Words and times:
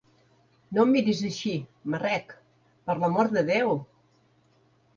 No 0.77 0.85
em 0.87 0.93
miris 0.93 1.21
així, 1.27 1.53
marrec, 1.97 2.35
per 2.89 2.99
l'amor 3.05 3.33
de 3.39 3.47
Déu! 3.53 3.77